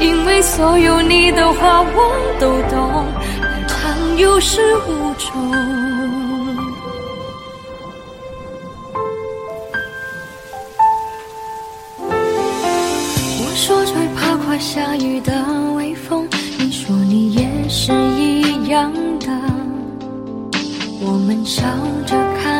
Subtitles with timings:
[0.00, 3.04] 因为所有你的话我都懂，
[3.42, 5.30] 爱长有始无终。
[13.42, 15.32] 我说最怕快下雨的
[15.76, 16.26] 微风，
[16.58, 19.28] 你说你也是一样的。
[21.02, 21.62] 我们笑
[22.06, 22.59] 着看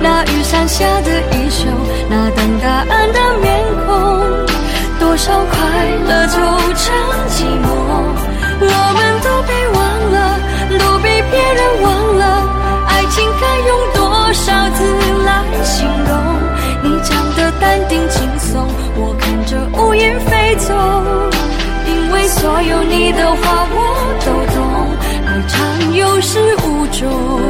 [0.00, 1.66] 那雨伞下的衣袖，
[2.08, 3.86] 那等答案的面孔。
[4.98, 5.58] 多少快
[6.08, 6.36] 乐就
[6.74, 6.84] 成
[7.28, 7.66] 寂寞，
[8.60, 8.64] 我
[8.96, 9.78] 们都被忘
[10.12, 10.16] 了，
[10.78, 12.22] 都被别人忘了。
[12.88, 14.00] 爱情该用多
[14.32, 14.78] 少字
[15.24, 15.28] 来
[15.64, 16.12] 形容？
[16.82, 18.66] 你讲的淡定轻松，
[18.96, 20.74] 我看着乌云飞走。
[21.86, 23.76] 因为所有你的话我
[24.24, 24.58] 都懂，
[25.26, 27.49] 爱长有始无终。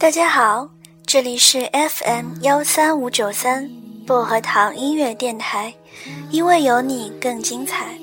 [0.00, 0.66] 大家好，
[1.04, 3.70] 这里是 FM 幺三五九三
[4.06, 5.74] 薄荷糖音乐电台，
[6.30, 7.98] 因为有你更精彩。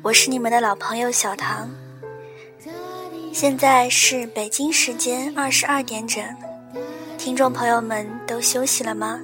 [0.00, 1.68] 我是你们的老朋友小唐。
[3.32, 6.24] 现在是北京时间二十二点整，
[7.18, 9.20] 听众朋友们都休息了吗？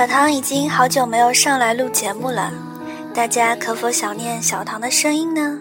[0.00, 2.50] 小唐已经好久没有上来录节目了，
[3.12, 5.60] 大家可否想念小唐的声音呢？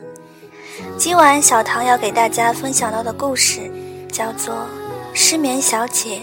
[0.97, 3.69] 今晚小唐要给大家分享到的故事，
[4.09, 4.55] 叫做
[5.13, 6.21] 《失眠小姐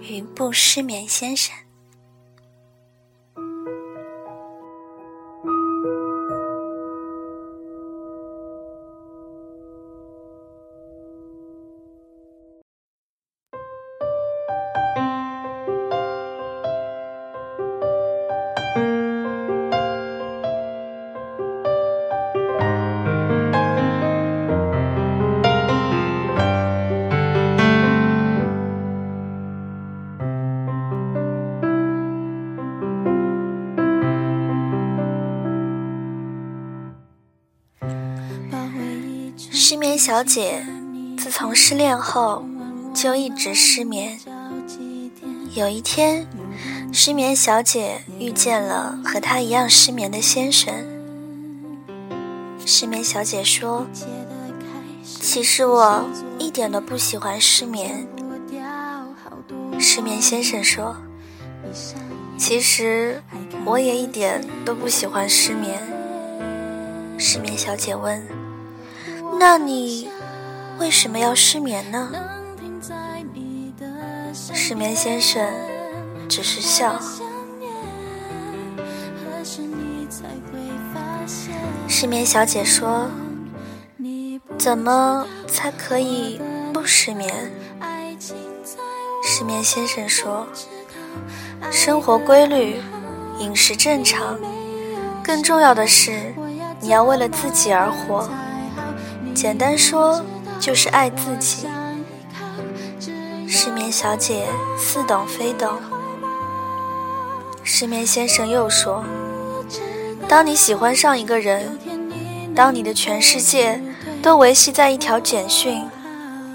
[0.00, 1.54] 与不失眠先生》。
[40.06, 40.62] 小姐
[41.16, 42.44] 自从失恋后
[42.92, 44.20] 就一直失眠。
[45.54, 46.26] 有一天，
[46.92, 50.74] 失眠小姐遇见了和她一样失眠的先生。
[52.66, 53.86] 失眠小姐说
[55.02, 56.04] ：“其实我
[56.38, 58.06] 一点都不喜欢失眠。”
[59.80, 60.94] 失眠先生说
[62.36, 63.22] ：“其实
[63.64, 65.80] 我也一点都不喜欢失眠。”
[67.16, 68.43] 失眠小姐问。
[69.38, 70.08] 那你
[70.78, 72.10] 为什么要失眠呢？
[74.52, 75.46] 失眠先生
[76.28, 76.98] 只是笑。
[81.86, 83.08] 失眠小姐说
[84.58, 86.40] ：“怎么才可以
[86.72, 87.52] 不失眠？”
[89.22, 90.46] 失眠先生说
[91.70, 92.80] ：“生活规律，
[93.38, 94.38] 饮食正常，
[95.22, 96.34] 更重要的是，
[96.80, 98.28] 你要为了自己而活。”
[99.34, 100.24] 简单说，
[100.60, 101.66] 就是爱自己。
[103.48, 104.46] 失眠小姐
[104.78, 105.76] 似懂非懂。
[107.64, 109.04] 失眠先生又说
[110.28, 111.76] ：“当你喜欢上一个人，
[112.54, 113.80] 当你的全世界
[114.22, 115.84] 都维系在一条简讯、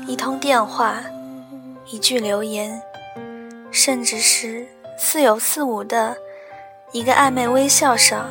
[0.08, 0.96] 一通电话、
[1.88, 2.82] 一句留言，
[3.72, 4.66] 甚至是
[4.98, 6.16] 似有似无的
[6.94, 8.26] 一个暧昧微笑上，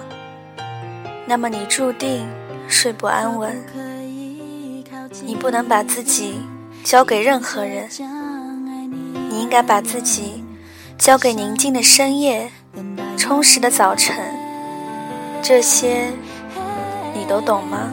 [1.26, 2.26] 那么你注定
[2.66, 3.54] 睡不安稳。”
[5.24, 6.40] 你不能把自己
[6.84, 7.88] 交给任何人，
[9.30, 10.44] 你应该把自己
[10.96, 12.50] 交给宁静的深夜、
[13.16, 14.16] 充实的早晨。
[15.42, 16.12] 这些
[17.14, 17.92] 你都懂吗？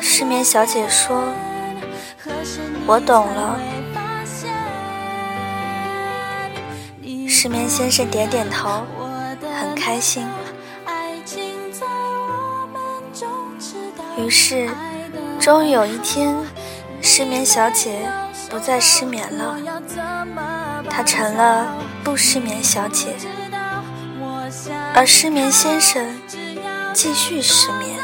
[0.00, 1.24] 失眠小姐说
[2.86, 3.60] ：“我懂了。”
[7.46, 8.84] 失眠先生点点头，
[9.56, 10.26] 很开心。
[14.18, 14.68] 于是，
[15.38, 16.36] 终于有一天，
[17.00, 18.10] 失眠小姐
[18.50, 19.56] 不再失眠了，
[20.90, 21.72] 她成了
[22.02, 23.14] 不失眠小姐，
[24.92, 26.04] 而失眠先生
[26.92, 27.96] 继续失眠，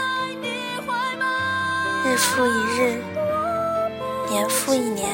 [2.04, 3.02] 日复一日，
[4.30, 5.10] 年复一年。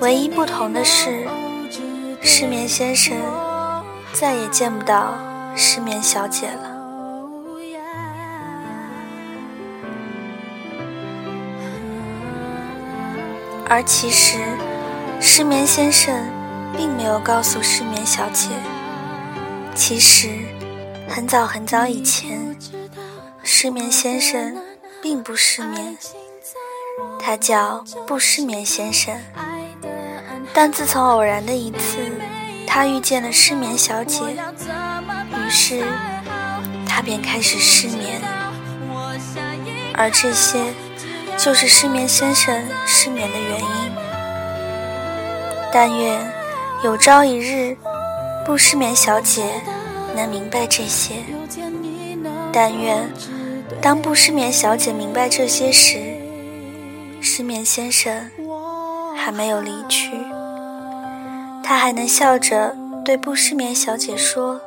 [0.00, 1.28] 唯一不同的是。
[2.26, 3.14] 失眠先生
[4.14, 5.12] 再也见不到
[5.54, 6.70] 失眠小姐了，
[13.68, 14.38] 而其实，
[15.20, 16.26] 失眠先生
[16.74, 18.48] 并没有告诉失眠小姐，
[19.74, 20.30] 其实
[21.06, 22.56] 很早很早以前，
[23.42, 24.56] 失眠先生
[25.02, 25.98] 并不失眠，
[27.20, 29.14] 他叫不失眠先生。
[30.56, 31.98] 但自从偶然的一次，
[32.64, 35.84] 他遇见了失眠小姐，于是
[36.86, 38.20] 他便开始失眠，
[39.92, 40.60] 而这些
[41.36, 43.92] 就是失眠先生失眠的原因。
[45.72, 46.32] 但愿
[46.84, 47.76] 有朝一日，
[48.46, 49.44] 不失眠小姐
[50.14, 51.16] 能明白这些。
[52.52, 53.12] 但愿
[53.82, 55.98] 当不失眠小姐明白这些时，
[57.20, 58.30] 失眠先生
[59.16, 60.12] 还没有离去。
[61.64, 64.60] 他还能笑着对不失眠小姐说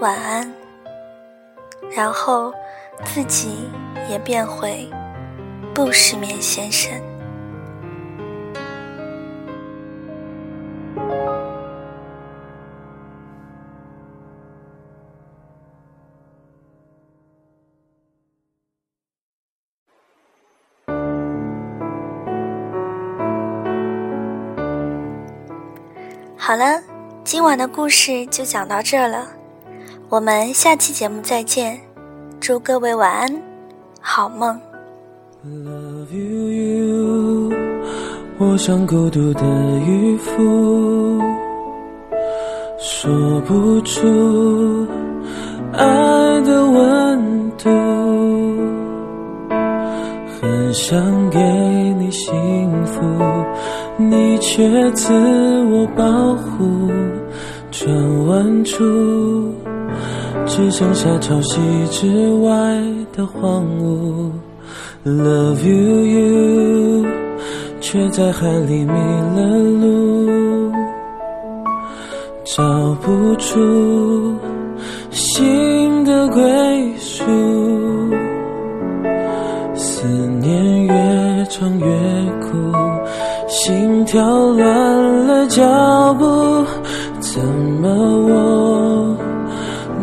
[0.00, 0.50] 晚安，
[1.94, 2.52] 然后
[3.04, 3.68] 自己
[4.08, 4.88] 也变回
[5.74, 6.90] 不失眠先生。
[26.46, 26.80] 好了，
[27.24, 29.26] 今晚的故事就讲到这了，
[30.08, 31.76] 我们下期节目再见，
[32.38, 33.42] 祝各位晚安，
[34.00, 34.56] 好梦
[35.42, 37.52] i love you。
[38.38, 39.42] 我像孤独的
[39.88, 41.20] 渔夫，
[42.78, 44.86] 说不出
[45.72, 45.84] 爱
[46.42, 47.68] 的温度，
[50.40, 51.40] 很想给
[51.98, 53.02] 你幸福，
[53.98, 55.12] 你却自
[55.64, 56.90] 我保护。
[57.70, 59.52] 转弯处，
[60.46, 61.58] 只剩下潮汐
[61.90, 62.50] 之外
[63.12, 64.30] 的荒芜。
[65.04, 67.06] Love you you，
[67.80, 68.92] 却在海里迷
[69.36, 70.72] 了路，
[72.44, 74.34] 找不出
[75.10, 76.42] 新的归
[76.98, 77.24] 属。
[79.74, 80.06] 思
[80.40, 81.86] 念越长越，
[83.56, 84.66] 心跳乱
[85.26, 85.62] 了脚
[86.18, 86.62] 步。
[87.20, 87.42] 怎
[87.80, 87.88] 么
[88.28, 89.16] 我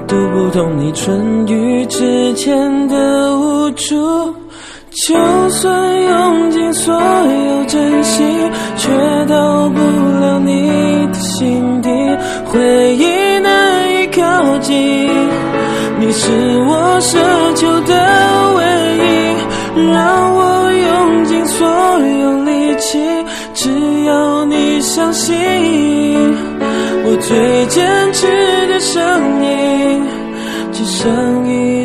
[0.08, 4.34] 读不懂你唇语之间的无助？
[5.06, 5.16] 就
[5.50, 8.26] 算用尽所有真心，
[8.76, 8.90] 却
[9.28, 9.80] 到不
[10.20, 11.90] 了你的心底，
[12.46, 13.52] 回忆难
[13.94, 15.08] 以靠近。
[16.00, 16.32] 你是
[16.68, 17.20] 我奢
[17.56, 17.94] 求的
[18.58, 18.64] 唯
[18.98, 23.00] 一，让我用尽所有力气，
[24.96, 25.34] 相信。
[27.04, 28.28] 我最坚持
[28.68, 30.06] 的声音，
[30.72, 31.83] 这声音。